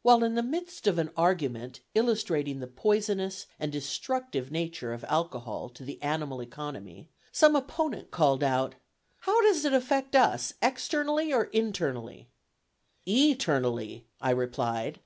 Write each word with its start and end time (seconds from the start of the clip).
While 0.00 0.24
in 0.24 0.36
the 0.36 0.42
midst 0.42 0.86
of 0.86 0.96
an 0.98 1.10
argument 1.18 1.80
illustrating 1.94 2.60
the 2.60 2.66
poisonous 2.66 3.46
and 3.60 3.70
destructive 3.70 4.50
nature 4.50 4.94
of 4.94 5.04
alcohol 5.04 5.68
to 5.68 5.84
the 5.84 6.00
animal 6.02 6.40
economy, 6.40 7.10
some 7.30 7.54
opponent 7.54 8.10
called 8.10 8.42
out, 8.42 8.76
"How 9.18 9.38
does 9.42 9.66
it 9.66 9.74
affect 9.74 10.16
us, 10.16 10.54
externally 10.62 11.30
or 11.30 11.50
internally?" 11.52 12.26
"E 13.04 13.34
ternally," 13.34 14.04
I 14.18 14.30
replied. 14.30 14.98